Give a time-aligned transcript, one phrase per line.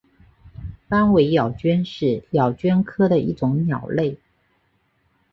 [0.89, 4.17] 斑尾咬鹃是咬鹃科的一种鸟类。